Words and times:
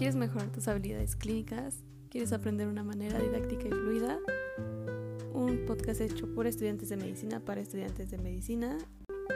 ¿Quieres 0.00 0.16
mejorar 0.16 0.50
tus 0.50 0.66
habilidades 0.66 1.14
clínicas? 1.14 1.84
¿Quieres 2.08 2.32
aprender 2.32 2.68
una 2.68 2.82
manera 2.82 3.18
didáctica 3.18 3.68
y 3.68 3.70
fluida? 3.70 4.18
Un 5.34 5.66
podcast 5.66 6.00
hecho 6.00 6.26
por 6.34 6.46
estudiantes 6.46 6.88
de 6.88 6.96
medicina 6.96 7.40
para 7.40 7.60
estudiantes 7.60 8.10
de 8.10 8.16
medicina. 8.16 8.78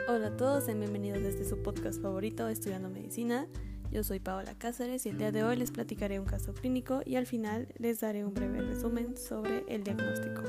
Hola 0.09 0.29
a 0.29 0.37
todos 0.37 0.67
y 0.67 0.73
bienvenidos 0.73 1.21
a 1.21 1.27
este 1.27 1.45
su 1.45 1.61
podcast 1.61 2.01
favorito, 2.01 2.47
Estudiando 2.47 2.89
Medicina. 2.89 3.45
Yo 3.91 4.03
soy 4.03 4.19
Paola 4.19 4.57
Cáceres 4.57 5.05
y 5.05 5.09
el 5.09 5.19
día 5.19 5.31
de 5.31 5.43
hoy 5.43 5.55
les 5.55 5.69
platicaré 5.69 6.19
un 6.19 6.25
caso 6.25 6.55
clínico 6.55 7.01
y 7.05 7.17
al 7.17 7.27
final 7.27 7.67
les 7.77 7.99
daré 7.99 8.25
un 8.25 8.33
breve 8.33 8.61
resumen 8.61 9.17
sobre 9.17 9.65
el 9.67 9.83
diagnóstico. 9.83 10.41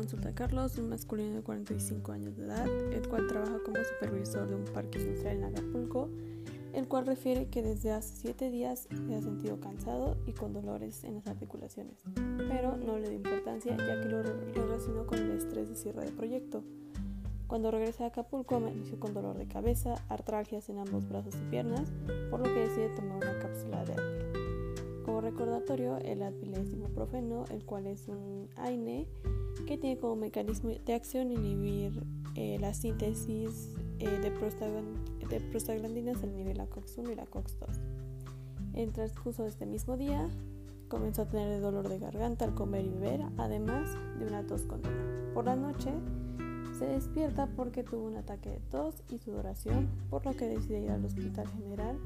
Consulta 0.00 0.30
a 0.30 0.34
Carlos, 0.34 0.78
un 0.78 0.88
masculino 0.88 1.34
de 1.34 1.42
45 1.42 2.12
años 2.12 2.34
de 2.34 2.44
edad, 2.44 2.66
el 2.90 3.06
cual 3.06 3.26
trabaja 3.26 3.58
como 3.62 3.76
supervisor 3.84 4.48
de 4.48 4.54
un 4.54 4.64
parque 4.64 4.98
industrial 4.98 5.36
en 5.36 5.44
Acapulco, 5.44 6.08
el 6.72 6.88
cual 6.88 7.04
refiere 7.04 7.48
que 7.48 7.60
desde 7.60 7.92
hace 7.92 8.16
7 8.16 8.50
días 8.50 8.88
se 8.88 9.14
ha 9.14 9.20
sentido 9.20 9.60
cansado 9.60 10.16
y 10.26 10.32
con 10.32 10.54
dolores 10.54 11.04
en 11.04 11.16
las 11.16 11.26
articulaciones, 11.26 11.98
pero 12.48 12.78
no 12.78 12.98
le 12.98 13.10
dio 13.10 13.18
importancia 13.18 13.76
ya 13.76 14.00
que 14.00 14.08
lo, 14.08 14.22
relacionó 14.22 15.06
con 15.06 15.18
el 15.18 15.32
estrés 15.32 15.68
de 15.68 15.74
cierre 15.74 16.06
de 16.06 16.12
proyecto. 16.12 16.64
Cuando 17.46 17.70
regresa 17.70 18.04
a 18.04 18.06
Acapulco 18.06 18.56
amaneció 18.56 18.98
con 18.98 19.12
dolor 19.12 19.36
de 19.36 19.48
cabeza, 19.48 19.96
artralgias 20.08 20.70
en 20.70 20.78
ambos 20.78 21.06
brazos 21.10 21.34
y 21.34 21.50
piernas, 21.50 21.92
por 22.30 22.40
lo 22.40 22.46
que 22.46 22.60
decide 22.60 22.88
tomar 22.96 23.18
una 23.18 23.38
cápsula 23.38 23.84
de 23.84 23.92
Advil. 23.92 25.02
Como 25.04 25.20
recordatorio, 25.20 25.98
el 25.98 26.22
Advil 26.22 26.54
es 26.54 26.72
ibuprofeno, 26.72 27.44
el 27.50 27.66
cual 27.66 27.86
es 27.86 28.08
un 28.08 28.48
AINE 28.56 29.06
que 29.70 29.78
tiene 29.78 30.00
como 30.00 30.16
mecanismo 30.16 30.70
de 30.84 30.94
acción 30.94 31.30
inhibir 31.30 32.02
eh, 32.34 32.58
la 32.58 32.74
síntesis 32.74 33.70
eh, 34.00 34.08
de, 34.08 34.18
de, 34.18 35.40
prostaglandinas 35.52 36.24
al 36.24 36.34
nivel 36.34 36.58
ACOX1 36.58 37.12
y 37.12 37.14
la 37.14 37.24
COX2. 37.26 37.78
En 38.72 38.80
el 38.80 38.92
transcurso 38.92 39.44
de 39.44 39.50
este 39.50 39.66
mismo 39.66 39.96
día, 39.96 40.28
comenzó 40.88 41.22
a 41.22 41.26
tener 41.26 41.60
dolor 41.60 41.88
de 41.88 42.00
garganta 42.00 42.46
al 42.46 42.54
comer 42.56 42.84
y 42.84 42.88
beber, 42.88 43.20
además 43.38 43.88
de 44.18 44.26
una 44.26 44.44
tos 44.44 44.62
continua. 44.62 45.04
Por 45.34 45.44
la 45.44 45.54
noche, 45.54 45.92
se 46.76 46.86
despierta 46.86 47.46
porque 47.54 47.84
tuvo 47.84 48.08
un 48.08 48.16
ataque 48.16 48.50
de 48.50 48.60
tos 48.72 49.04
y 49.08 49.18
sudoración, 49.18 49.88
por 50.10 50.26
lo 50.26 50.32
que 50.32 50.46
decide 50.46 50.80
ir 50.80 50.90
al 50.90 51.04
Hospital 51.04 51.46
General 51.46 51.96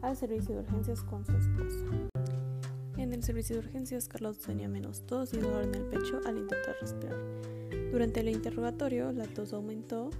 al 0.00 0.16
servicio 0.16 0.54
de 0.54 0.62
urgencias 0.62 1.02
con 1.02 1.26
su 1.26 1.32
esposa. 1.32 2.11
En 3.02 3.12
el 3.12 3.24
servicio 3.24 3.56
de 3.56 3.66
urgencias, 3.66 4.06
Carlos 4.06 4.38
tenía 4.38 4.68
menos 4.68 5.04
tos 5.06 5.34
y 5.34 5.38
dolor 5.38 5.64
en 5.64 5.74
el 5.74 5.82
pecho 5.86 6.20
al 6.24 6.38
intentar 6.38 6.76
respirar. 6.80 7.18
Durante 7.90 8.20
el 8.20 8.28
interrogatorio, 8.28 9.10
la 9.10 9.26
tos 9.26 9.52
aumentó 9.52 10.10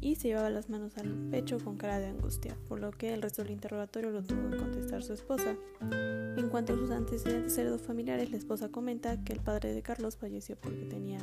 y 0.00 0.14
se 0.14 0.28
llevaba 0.28 0.48
las 0.48 0.70
manos 0.70 0.96
al 0.98 1.08
pecho 1.32 1.58
con 1.58 1.76
cara 1.76 1.98
de 1.98 2.06
angustia, 2.06 2.56
por 2.68 2.78
lo 2.78 2.92
que 2.92 3.12
el 3.12 3.22
resto 3.22 3.42
del 3.42 3.50
interrogatorio 3.50 4.10
lo 4.10 4.22
tuvo 4.22 4.50
que 4.50 4.56
contestar 4.56 5.02
su 5.02 5.14
esposa. 5.14 5.56
En 5.80 6.48
cuanto 6.48 6.74
a 6.74 6.76
sus 6.76 6.92
antecedentes 6.92 7.82
familiares, 7.82 8.30
la 8.30 8.36
esposa 8.36 8.68
comenta 8.68 9.20
que 9.24 9.32
el 9.32 9.40
padre 9.40 9.74
de 9.74 9.82
Carlos 9.82 10.16
falleció 10.16 10.54
porque 10.54 10.84
tenía 10.84 11.18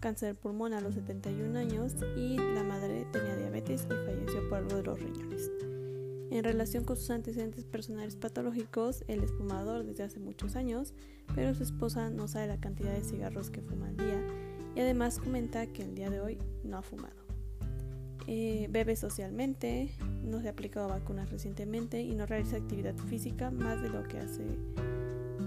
cáncer 0.00 0.34
pulmón 0.34 0.72
a 0.72 0.80
los 0.80 0.96
71 0.96 1.56
años 1.56 1.94
y 2.16 2.36
la 2.38 2.64
madre 2.64 3.06
tenía 3.12 3.36
diabetes 3.36 3.84
y 3.84 3.94
falleció 4.04 4.48
por 4.48 4.58
algo 4.58 4.74
de 4.78 4.82
los 4.82 4.98
riñones. 4.98 5.48
En 6.30 6.44
relación 6.44 6.84
con 6.84 6.96
sus 6.96 7.10
antecedentes 7.10 7.64
personales 7.64 8.16
patológicos, 8.16 9.02
él 9.08 9.22
es 9.24 9.32
fumador 9.32 9.84
desde 9.84 10.04
hace 10.04 10.20
muchos 10.20 10.56
años, 10.56 10.92
pero 11.34 11.54
su 11.54 11.62
esposa 11.62 12.10
no 12.10 12.28
sabe 12.28 12.48
la 12.48 12.60
cantidad 12.60 12.92
de 12.92 13.02
cigarros 13.02 13.50
que 13.50 13.62
fuma 13.62 13.88
al 13.88 13.96
día 13.96 14.22
y 14.76 14.80
además 14.80 15.18
comenta 15.18 15.66
que 15.66 15.82
el 15.82 15.94
día 15.94 16.10
de 16.10 16.20
hoy 16.20 16.38
no 16.64 16.76
ha 16.76 16.82
fumado. 16.82 17.16
Eh, 18.26 18.68
bebe 18.70 18.94
socialmente, 18.94 19.90
no 20.22 20.42
se 20.42 20.48
ha 20.48 20.50
aplicado 20.50 20.88
vacunas 20.88 21.30
recientemente 21.30 22.02
y 22.02 22.14
no 22.14 22.26
realiza 22.26 22.58
actividad 22.58 22.94
física 22.94 23.50
más 23.50 23.80
de 23.80 23.88
lo 23.88 24.02
que 24.06 24.18
hace, 24.18 24.44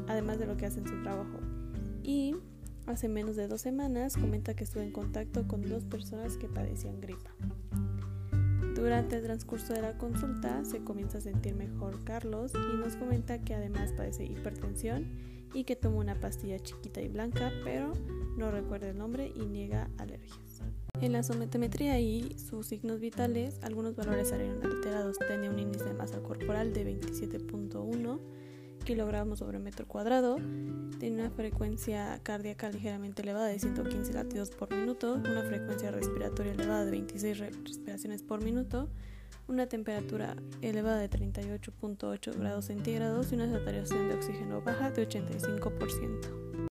además 0.08 0.40
de 0.40 0.48
lo 0.48 0.58
que 0.58 0.66
hace 0.66 0.80
en 0.80 0.88
su 0.88 1.04
trabajo. 1.04 1.40
Y 2.02 2.36
hace 2.88 3.08
menos 3.08 3.36
de 3.36 3.48
dos 3.48 3.62
semanas 3.62 4.18
comenta 4.18 4.56
que 4.56 4.64
estuvo 4.64 4.82
en 4.82 4.92
contacto 4.92 5.48
con 5.48 5.62
dos 5.62 5.86
personas 5.86 6.38
que 6.38 6.48
padecían 6.48 7.00
gripa. 7.00 7.30
Durante 8.76 9.18
el 9.18 9.24
transcurso 9.24 9.74
de 9.74 9.82
la 9.82 9.98
consulta 9.98 10.64
se 10.66 10.84
comienza 10.84 11.18
a 11.18 11.22
sentir 11.22 11.56
mejor 11.56 12.04
Carlos 12.04 12.54
y 12.56 12.78
nos 12.78 12.96
comenta 12.96 13.42
que 13.42 13.54
además 13.54 13.92
padece 13.96 14.26
hipertensión 14.26 15.06
y 15.54 15.66
que 15.66 15.76
toma 15.76 15.98
una 15.98 16.20
pastilla 16.20 16.60
chiquita 16.60 17.02
y 17.02 17.10
blanca, 17.10 17.52
pero 17.64 17.94
no 18.38 18.52
recuerda 18.52 18.90
el 18.90 18.98
nombre 18.98 19.32
y 19.36 19.46
niega 19.46 19.90
alergias. 19.98 20.62
En 21.02 21.14
la 21.14 21.24
somatometría 21.24 22.00
y 22.00 22.38
sus 22.38 22.68
signos 22.68 23.00
vitales, 23.00 23.60
algunos 23.64 23.96
valores 23.96 24.30
salieron 24.30 24.64
alterados. 24.64 25.18
Tenía 25.18 25.50
un 25.50 25.60
índice 25.60 25.86
de 25.86 25.94
masa 25.94 26.22
corporal 26.22 26.74
de 26.74 27.00
27.1 27.00 28.20
kilogramos 28.82 29.40
sobre 29.40 29.60
metro 29.60 29.88
cuadrado, 29.88 30.38
tiene 31.00 31.22
una 31.22 31.30
frecuencia 31.32 32.20
cardíaca 32.24 32.70
ligeramente 32.70 33.22
elevada 33.22 33.48
de 33.48 33.60
115 33.60 34.14
latidos 34.14 34.50
por 34.52 34.74
minuto, 34.74 35.16
una 35.16 35.44
frecuencia 35.44 35.92
respiratoria 35.92 36.54
elevada 36.54 36.86
de 36.86 36.92
26 36.92 37.40
respiraciones 37.40 38.24
por 38.24 38.44
minuto, 38.44 38.90
una 39.48 39.68
temperatura 39.68 40.36
elevada 40.62 41.00
de 41.00 41.10
38.8 41.10 42.38
grados 42.38 42.66
centígrados 42.66 43.32
y 43.32 43.36
una 43.36 43.50
saturación 43.52 44.10
de 44.10 44.16
oxígeno 44.16 44.62
baja 44.62 44.92
de 44.92 45.08
85%. 45.08 46.71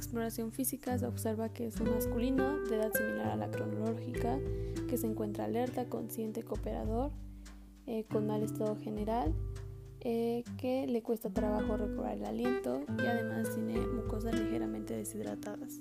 Exploración 0.00 0.50
física 0.50 0.98
se 0.98 1.06
observa 1.06 1.52
que 1.52 1.66
es 1.66 1.78
un 1.78 1.90
masculino 1.90 2.58
de 2.60 2.76
edad 2.76 2.92
similar 2.92 3.28
a 3.28 3.36
la 3.36 3.50
cronológica, 3.50 4.38
que 4.88 4.96
se 4.96 5.06
encuentra 5.06 5.44
alerta, 5.44 5.84
consciente, 5.90 6.42
cooperador, 6.42 7.12
eh, 7.86 8.04
con 8.10 8.26
mal 8.26 8.42
estado 8.42 8.76
general, 8.76 9.34
eh, 10.00 10.42
que 10.56 10.86
le 10.86 11.02
cuesta 11.02 11.28
trabajo 11.28 11.76
recobrar 11.76 12.16
el 12.16 12.24
aliento 12.24 12.80
y 12.98 13.06
además 13.06 13.54
tiene 13.54 13.78
mucosas 13.86 14.34
ligeramente 14.34 14.96
deshidratadas. 14.96 15.80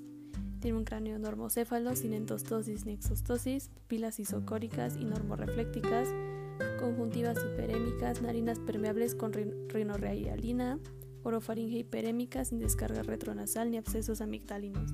Tiene 0.60 0.78
un 0.78 0.84
cráneo 0.84 1.18
normocéfalo 1.18 1.96
sin 1.96 2.12
entostosis 2.12 2.86
ni 2.86 2.92
exostosis, 2.92 3.70
pupilas 3.70 4.20
isocóricas 4.20 4.98
y 4.98 5.06
normoreflécticas, 5.06 6.10
conjuntivas 6.82 7.38
hiperémicas, 7.38 8.22
narinas 8.22 8.60
permeables 8.60 9.16
con 9.16 9.32
rinorrealina, 9.32 10.78
orofaringe 11.30 11.78
hiperémica 11.78 12.44
sin 12.46 12.60
descarga 12.60 13.04
retronasal 13.04 13.72
ni 13.72 13.78
abscesos 13.78 14.22
amigdalinos, 14.22 14.92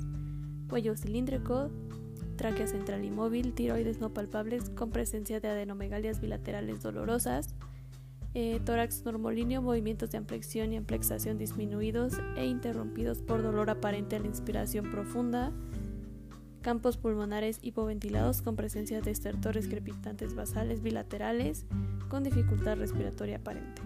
cuello 0.69 0.95
cilíndrico, 0.95 1.71
tráquea 2.35 2.67
central 2.67 3.03
inmóvil, 3.03 3.53
tiroides 3.53 3.99
no 3.99 4.13
palpables 4.13 4.69
con 4.69 4.91
presencia 4.91 5.39
de 5.39 5.47
adenomegalias 5.47 6.21
bilaterales 6.21 6.81
dolorosas, 6.81 7.55
eh, 8.33 8.59
tórax 8.65 9.05
normolíneo, 9.05 9.61
movimientos 9.61 10.11
de 10.11 10.17
amplexión 10.17 10.73
y 10.73 10.77
amplexación 10.77 11.37
disminuidos 11.37 12.13
e 12.35 12.45
interrumpidos 12.45 13.21
por 13.21 13.41
dolor 13.41 13.69
aparente 13.69 14.17
a 14.17 14.19
la 14.19 14.27
inspiración 14.27 14.91
profunda, 14.91 15.53
campos 16.61 16.97
pulmonares 16.97 17.59
hipoventilados 17.61 18.41
con 18.41 18.55
presencia 18.55 18.99
de 18.99 19.11
estertores 19.11 19.67
crepitantes 19.67 20.35
basales 20.35 20.81
bilaterales 20.81 21.65
con 22.09 22.23
dificultad 22.23 22.77
respiratoria 22.77 23.37
aparente 23.37 23.81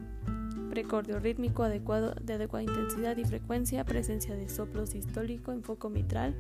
precordio 0.69 1.19
rítmico 1.19 1.63
adecuado 1.63 2.13
de 2.22 2.34
adecuada 2.34 2.63
intensidad 2.63 3.18
y 3.18 3.25
frecuencia, 3.25 3.83
presencia 3.83 4.36
de 4.36 4.50
soplo 4.50 4.86
sistólico 4.86 5.51
en 5.51 5.63
foco 5.63 5.89
mitral, 5.89 6.36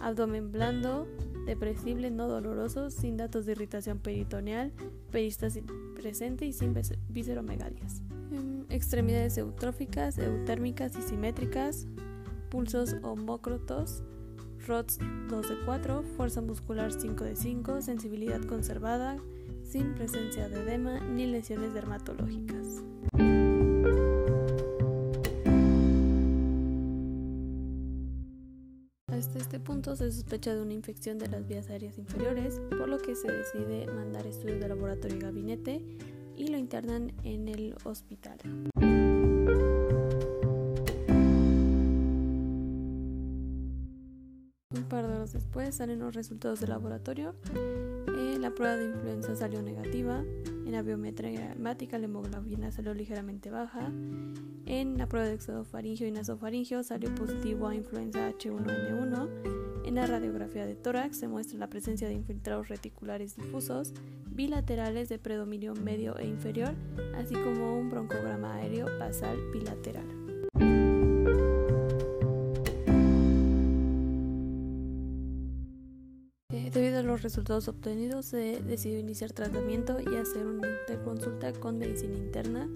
abdomen 0.00 0.52
blando, 0.52 1.06
depresible, 1.46 2.10
no 2.10 2.28
doloroso, 2.28 2.90
sin 2.90 3.16
datos 3.16 3.46
de 3.46 3.52
irritación 3.52 3.98
peritoneal, 3.98 4.72
peristalsis 5.10 5.64
presente 5.94 6.46
y 6.46 6.52
sin 6.52 6.74
visceromegalias. 7.08 8.02
Em, 8.32 8.64
extremidades 8.68 9.36
eutróficas, 9.38 10.18
eutérmicas 10.18 10.96
y 10.96 11.02
simétricas, 11.02 11.86
pulsos 12.50 12.96
homócrotos, 13.02 14.02
ROTS 14.66 14.98
2 15.28 15.48
de 15.48 15.56
4, 15.64 16.02
fuerza 16.16 16.40
muscular 16.40 16.92
5 16.92 17.24
de 17.24 17.36
5, 17.36 17.82
sensibilidad 17.82 18.40
conservada, 18.42 19.16
sin 19.62 19.94
presencia 19.94 20.48
de 20.48 20.60
edema 20.60 21.00
ni 21.00 21.26
lesiones 21.26 21.74
dermatológicas. 21.74 22.82
Hasta 29.12 29.38
este 29.38 29.60
punto 29.60 29.94
se 29.94 30.10
sospecha 30.10 30.54
de 30.54 30.62
una 30.62 30.72
infección 30.72 31.18
de 31.18 31.28
las 31.28 31.46
vías 31.46 31.68
aéreas 31.68 31.98
inferiores, 31.98 32.62
por 32.70 32.88
lo 32.88 32.96
que 32.98 33.14
se 33.14 33.30
decide 33.30 33.86
mandar 33.86 34.26
estudios 34.26 34.58
de 34.58 34.68
laboratorio 34.68 35.18
y 35.18 35.20
gabinete 35.20 35.84
y 36.34 36.48
lo 36.48 36.56
internan 36.56 37.12
en 37.22 37.46
el 37.48 37.76
hospital. 37.84 38.38
Un 44.74 44.84
par 44.88 45.06
de 45.06 45.14
horas 45.14 45.34
después 45.34 45.74
salen 45.74 45.98
los 45.98 46.14
resultados 46.14 46.60
del 46.60 46.70
laboratorio. 46.70 47.34
La 48.42 48.50
prueba 48.50 48.76
de 48.76 48.86
influenza 48.86 49.36
salió 49.36 49.62
negativa, 49.62 50.24
en 50.44 50.72
la 50.72 50.82
biometría 50.82 51.52
hemática 51.52 51.96
la 51.96 52.06
hemoglobina 52.06 52.72
salió 52.72 52.92
ligeramente 52.92 53.50
baja, 53.50 53.92
en 54.66 54.98
la 54.98 55.08
prueba 55.08 55.28
de 55.28 55.34
exofaringio 55.34 56.08
y 56.08 56.10
nasofaringio 56.10 56.82
salió 56.82 57.14
positivo 57.14 57.68
a 57.68 57.74
influenza 57.76 58.30
H1N1, 58.30 59.28
en 59.84 59.94
la 59.94 60.06
radiografía 60.06 60.66
de 60.66 60.74
tórax 60.74 61.18
se 61.18 61.28
muestra 61.28 61.58
la 61.58 61.68
presencia 61.68 62.08
de 62.08 62.14
infiltrados 62.14 62.68
reticulares 62.68 63.36
difusos, 63.36 63.92
bilaterales 64.26 65.08
de 65.08 65.18
predominio 65.18 65.74
medio 65.74 66.18
e 66.18 66.26
inferior, 66.26 66.74
así 67.14 67.34
como 67.34 67.78
un 67.78 67.90
broncograma 67.90 68.56
aéreo 68.56 68.86
basal 68.98 69.38
bilateral. 69.52 70.21
Resultados 77.22 77.68
obtenidos, 77.68 78.26
se 78.26 78.60
decidió 78.62 78.98
iniciar 78.98 79.32
tratamiento 79.32 79.98
y 80.00 80.16
hacer 80.16 80.46
una 80.46 80.68
interconsulta 80.68 81.52
con 81.52 81.78
medicina 81.78 82.16
interna. 82.16 82.68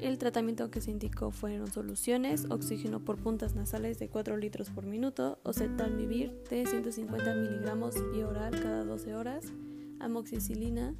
El 0.00 0.18
tratamiento 0.18 0.70
que 0.70 0.80
se 0.80 0.90
indicó 0.90 1.30
fueron 1.30 1.70
soluciones, 1.70 2.46
oxígeno 2.50 3.00
por 3.00 3.16
puntas 3.16 3.54
nasales 3.54 3.98
de 3.98 4.08
4 4.08 4.36
litros 4.36 4.70
por 4.70 4.84
minuto, 4.84 5.38
oseltamivir 5.44 6.32
de 6.50 6.66
150 6.66 7.34
miligramos 7.34 7.94
vía 8.12 8.28
oral 8.28 8.60
cada 8.60 8.84
12 8.84 9.14
horas, 9.14 9.52
amoxicilina 10.00 10.94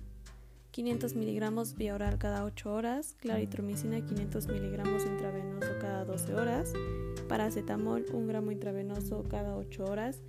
500 0.70 1.14
miligramos 1.14 1.76
vía 1.76 1.94
oral 1.94 2.18
cada 2.18 2.44
8 2.44 2.72
horas, 2.72 3.14
claritromicina 3.20 4.04
500 4.04 4.48
miligramos 4.48 5.04
intravenoso 5.04 5.68
cada 5.80 6.04
12 6.04 6.34
horas, 6.34 6.72
paracetamol 7.28 8.06
1 8.12 8.26
gramo 8.26 8.50
intravenoso 8.52 9.22
cada 9.28 9.56
8 9.56 9.84
horas 9.84 10.22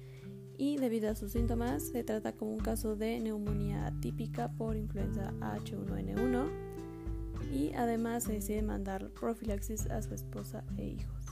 y 0.57 0.78
debido 0.78 1.10
a 1.10 1.16
sus 1.16 1.31
síntomas 1.31 1.84
se 1.84 2.04
trata 2.04 2.34
como 2.34 2.52
un 2.52 2.60
caso 2.60 2.96
de 2.96 3.19
neumonía 3.19 3.88
atípica 3.88 4.52
por 4.52 4.75
influenza 4.75 5.34
H1N1 5.40 6.50
y 7.52 7.74
además 7.74 8.24
se 8.24 8.34
decide 8.34 8.62
mandar 8.62 9.10
profilaxis 9.12 9.86
a 9.88 10.02
su 10.02 10.13
esposa 10.13 10.63
e 10.78 10.88
hijos. 10.88 11.25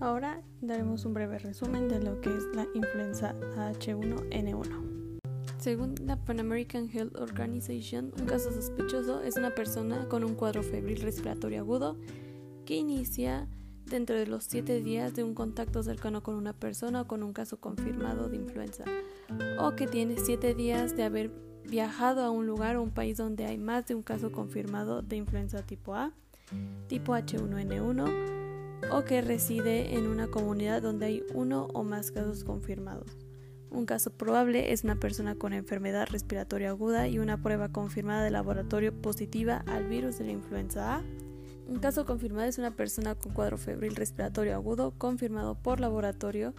Ahora 0.00 0.42
daremos 0.60 1.04
un 1.04 1.14
breve 1.14 1.38
resumen 1.38 1.88
de 1.88 2.00
lo 2.00 2.20
que 2.20 2.28
es 2.28 2.44
la 2.54 2.66
influenza 2.74 3.34
H1N1. 3.56 5.05
Según 5.66 5.96
la 6.04 6.14
Pan 6.14 6.38
American 6.38 6.88
Health 6.88 7.16
Organization, 7.18 8.12
un 8.20 8.26
caso 8.26 8.52
sospechoso 8.52 9.22
es 9.22 9.36
una 9.36 9.52
persona 9.52 10.08
con 10.08 10.22
un 10.22 10.36
cuadro 10.36 10.62
febril 10.62 11.02
respiratorio 11.02 11.58
agudo 11.58 11.96
que 12.64 12.76
inicia 12.76 13.48
dentro 13.84 14.14
de 14.14 14.28
los 14.28 14.44
7 14.44 14.80
días 14.80 15.16
de 15.16 15.24
un 15.24 15.34
contacto 15.34 15.82
cercano 15.82 16.22
con 16.22 16.36
una 16.36 16.52
persona 16.52 17.00
o 17.00 17.08
con 17.08 17.24
un 17.24 17.32
caso 17.32 17.58
confirmado 17.58 18.28
de 18.28 18.36
influenza, 18.36 18.84
o 19.58 19.74
que 19.74 19.88
tiene 19.88 20.18
7 20.18 20.54
días 20.54 20.96
de 20.96 21.02
haber 21.02 21.32
viajado 21.68 22.22
a 22.22 22.30
un 22.30 22.46
lugar 22.46 22.76
o 22.76 22.82
un 22.84 22.92
país 22.92 23.16
donde 23.16 23.44
hay 23.44 23.58
más 23.58 23.86
de 23.86 23.96
un 23.96 24.04
caso 24.04 24.30
confirmado 24.30 25.02
de 25.02 25.16
influenza 25.16 25.66
tipo 25.66 25.96
A, 25.96 26.12
tipo 26.86 27.12
H1N1, 27.12 28.92
o 28.92 29.04
que 29.04 29.20
reside 29.20 29.96
en 29.96 30.06
una 30.06 30.28
comunidad 30.28 30.80
donde 30.80 31.06
hay 31.06 31.24
uno 31.34 31.66
o 31.74 31.82
más 31.82 32.12
casos 32.12 32.44
confirmados. 32.44 33.25
Un 33.70 33.84
caso 33.84 34.10
probable 34.10 34.72
es 34.72 34.84
una 34.84 34.96
persona 34.96 35.34
con 35.34 35.52
enfermedad 35.52 36.08
respiratoria 36.10 36.70
aguda 36.70 37.08
y 37.08 37.18
una 37.18 37.42
prueba 37.42 37.68
confirmada 37.68 38.22
de 38.22 38.30
laboratorio 38.30 38.92
positiva 38.92 39.64
al 39.66 39.86
virus 39.86 40.18
de 40.18 40.26
la 40.26 40.32
influenza 40.32 40.96
A. 40.96 41.02
Un 41.68 41.78
caso 41.80 42.06
confirmado 42.06 42.48
es 42.48 42.58
una 42.58 42.70
persona 42.70 43.16
con 43.16 43.32
cuadro 43.32 43.58
febril 43.58 43.96
respiratorio 43.96 44.54
agudo 44.54 44.92
confirmado 44.96 45.56
por 45.56 45.80
laboratorio 45.80 46.54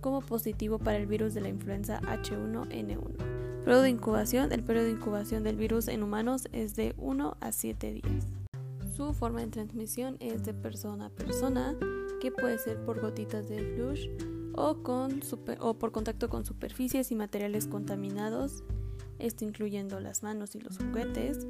como 0.00 0.22
positivo 0.22 0.78
para 0.78 0.96
el 0.96 1.06
virus 1.06 1.34
de 1.34 1.42
la 1.42 1.48
influenza 1.48 2.00
H1N1. 2.00 3.40
Periodo 3.64 3.82
de 3.82 3.90
incubación. 3.90 4.50
El 4.52 4.62
periodo 4.62 4.86
de 4.86 4.92
incubación 4.92 5.44
del 5.44 5.56
virus 5.56 5.88
en 5.88 6.02
humanos 6.02 6.48
es 6.52 6.74
de 6.74 6.94
1 6.96 7.36
a 7.38 7.52
7 7.52 7.92
días. 7.92 8.26
Su 8.96 9.12
forma 9.12 9.40
de 9.40 9.48
transmisión 9.48 10.16
es 10.20 10.44
de 10.44 10.54
persona 10.54 11.06
a 11.06 11.10
persona, 11.10 11.76
que 12.20 12.32
puede 12.32 12.58
ser 12.58 12.82
por 12.84 13.00
gotitas 13.00 13.48
de 13.48 13.62
flush 13.74 14.08
o, 14.54 14.82
con 14.82 15.20
o 15.60 15.74
por 15.74 15.92
contacto 15.92 16.28
con 16.28 16.44
superficies 16.44 17.10
y 17.10 17.14
materiales 17.14 17.66
contaminados, 17.66 18.62
esto 19.18 19.44
incluyendo 19.44 20.00
las 20.00 20.22
manos 20.22 20.54
y 20.54 20.60
los 20.60 20.78
juguetes. 20.78 21.46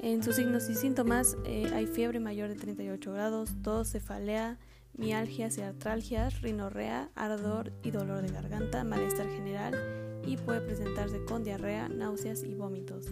En 0.00 0.22
sus 0.22 0.36
signos 0.36 0.68
y 0.68 0.74
síntomas 0.74 1.36
eh, 1.44 1.70
hay 1.74 1.86
fiebre 1.86 2.20
mayor 2.20 2.48
de 2.48 2.54
38 2.54 3.12
grados, 3.12 3.50
tos, 3.62 3.90
cefalea, 3.90 4.58
mialgias 4.96 5.58
y 5.58 5.62
artralgias, 5.62 6.42
rinorrea, 6.42 7.10
ardor 7.14 7.72
y 7.82 7.90
dolor 7.90 8.22
de 8.22 8.28
garganta, 8.28 8.84
malestar 8.84 9.28
general 9.28 9.74
y 10.24 10.36
puede 10.36 10.60
presentarse 10.60 11.24
con 11.24 11.42
diarrea, 11.42 11.88
náuseas 11.88 12.42
y 12.44 12.54
vómitos. 12.54 13.06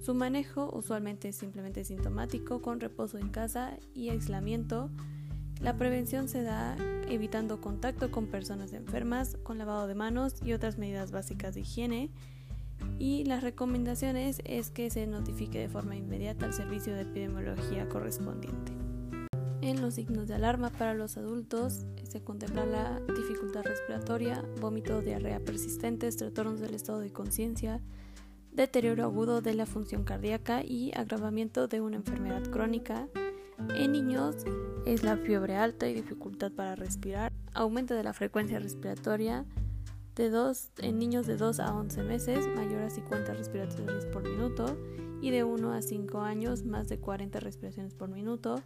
Su 0.00 0.14
manejo 0.14 0.70
usualmente 0.72 1.28
es 1.28 1.36
simplemente 1.36 1.84
sintomático 1.84 2.62
con 2.62 2.80
reposo 2.80 3.18
en 3.18 3.28
casa 3.28 3.78
y 3.94 4.08
aislamiento 4.08 4.90
la 5.60 5.76
prevención 5.76 6.28
se 6.28 6.42
da 6.42 6.76
evitando 7.08 7.60
contacto 7.60 8.10
con 8.10 8.26
personas 8.26 8.72
enfermas, 8.72 9.36
con 9.42 9.58
lavado 9.58 9.86
de 9.86 9.94
manos 9.94 10.36
y 10.42 10.52
otras 10.52 10.78
medidas 10.78 11.10
básicas 11.10 11.54
de 11.54 11.60
higiene. 11.60 12.10
Y 12.98 13.24
las 13.24 13.42
recomendaciones 13.42 14.40
es 14.44 14.70
que 14.70 14.88
se 14.90 15.06
notifique 15.06 15.58
de 15.58 15.68
forma 15.68 15.96
inmediata 15.96 16.46
al 16.46 16.54
servicio 16.54 16.94
de 16.94 17.02
epidemiología 17.02 17.88
correspondiente. 17.88 18.72
En 19.60 19.82
los 19.82 19.94
signos 19.94 20.28
de 20.28 20.34
alarma 20.34 20.70
para 20.70 20.94
los 20.94 21.18
adultos 21.18 21.86
se 22.04 22.22
contempla 22.22 22.64
la 22.64 22.98
dificultad 23.14 23.62
respiratoria, 23.62 24.42
vómito 24.58 25.02
diarrea 25.02 25.40
persistentes, 25.40 26.16
trastornos 26.16 26.60
del 26.60 26.74
estado 26.74 27.00
de 27.00 27.12
conciencia, 27.12 27.82
deterioro 28.52 29.04
agudo 29.04 29.42
de 29.42 29.52
la 29.52 29.66
función 29.66 30.04
cardíaca 30.04 30.64
y 30.64 30.92
agravamiento 30.96 31.68
de 31.68 31.82
una 31.82 31.96
enfermedad 31.96 32.42
crónica, 32.50 33.06
en 33.74 33.92
niños 33.92 34.36
es 34.86 35.02
la 35.02 35.16
fiebre 35.16 35.56
alta 35.56 35.88
y 35.88 35.94
dificultad 35.94 36.52
para 36.52 36.74
respirar, 36.74 37.32
aumento 37.54 37.94
de 37.94 38.02
la 38.02 38.12
frecuencia 38.12 38.58
respiratoria 38.58 39.44
de 40.16 40.30
dos, 40.30 40.70
en 40.78 40.98
niños 40.98 41.26
de 41.26 41.36
2 41.36 41.60
a 41.60 41.74
11 41.74 42.02
meses, 42.02 42.46
mayor 42.54 42.82
a 42.82 42.90
50 42.90 43.32
respiraciones 43.34 44.04
por 44.06 44.22
minuto 44.22 44.76
y 45.22 45.30
de 45.30 45.44
1 45.44 45.72
a 45.72 45.82
5 45.82 46.20
años 46.20 46.64
más 46.64 46.88
de 46.88 46.98
40 46.98 47.40
respiraciones 47.40 47.94
por 47.94 48.10
minuto, 48.10 48.56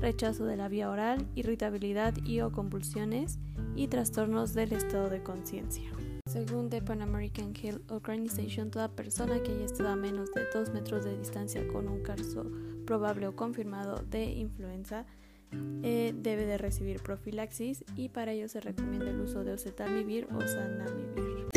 rechazo 0.00 0.44
de 0.44 0.56
la 0.56 0.68
vía 0.68 0.90
oral, 0.90 1.26
irritabilidad 1.34 2.14
y 2.24 2.40
o 2.40 2.50
convulsiones 2.50 3.38
y 3.76 3.88
trastornos 3.88 4.54
del 4.54 4.72
estado 4.72 5.08
de 5.08 5.22
conciencia. 5.22 5.90
Según 6.26 6.68
the 6.68 6.82
Pan 6.82 7.00
American 7.00 7.54
Health 7.54 7.90
Organization, 7.90 8.70
toda 8.70 8.88
persona 8.88 9.42
que 9.42 9.52
haya 9.52 9.64
estado 9.64 9.90
a 9.90 9.96
menos 9.96 10.32
de 10.32 10.46
2 10.52 10.70
metros 10.72 11.04
de 11.04 11.16
distancia 11.16 11.66
con 11.68 11.88
un 11.88 12.02
caso 12.02 12.44
probable 12.88 13.26
o 13.26 13.36
confirmado 13.36 14.02
de 14.08 14.24
influenza 14.24 15.04
eh, 15.82 16.14
debe 16.16 16.46
de 16.46 16.56
recibir 16.56 17.02
profilaxis 17.02 17.84
y 17.96 18.08
para 18.08 18.32
ello 18.32 18.48
se 18.48 18.62
recomienda 18.62 19.10
el 19.10 19.20
uso 19.20 19.44
de 19.44 19.52
oseltamivir 19.52 20.26
o 20.32 20.40
zanamivir. 20.40 21.47